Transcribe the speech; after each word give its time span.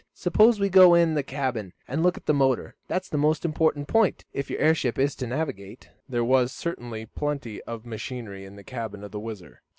Suppose 0.15 0.59
we 0.59 0.67
go 0.69 0.95
in 0.95 1.13
the 1.13 1.21
cabin, 1.21 1.73
and 1.87 2.01
look 2.01 2.17
at 2.17 2.25
the 2.25 2.33
motor. 2.33 2.73
That's 2.87 3.07
the 3.07 3.19
most 3.19 3.45
important 3.45 3.87
point, 3.87 4.25
if 4.33 4.49
your 4.49 4.59
airship 4.59 4.97
is 4.97 5.13
to 5.17 5.27
navigate." 5.27 5.91
There 6.09 6.25
was 6.25 6.51
certainly 6.51 7.05
plenty 7.05 7.61
of 7.65 7.85
machinery 7.85 8.43
in 8.43 8.55
the 8.55 8.63
cabin 8.63 9.03
of 9.03 9.11
the 9.11 9.19
WHIZZER. 9.19 9.61